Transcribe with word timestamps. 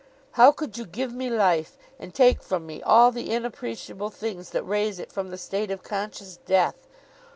'How 0.31 0.51
could 0.51 0.79
you 0.79 0.87
give 0.87 1.13
me 1.13 1.29
life, 1.29 1.77
and 1.99 2.11
take 2.11 2.41
from 2.41 2.65
me 2.65 2.81
all 2.81 3.11
the 3.11 3.29
inappreciable 3.29 4.09
things 4.09 4.49
that 4.49 4.63
raise 4.63 4.97
it 4.97 5.11
from 5.11 5.29
the 5.29 5.37
state 5.37 5.69
of 5.69 5.83
conscious 5.83 6.37
death? 6.43 6.87